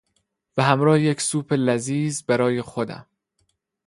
[0.55, 3.05] به همراه یک سوپ لذیذ برای خودم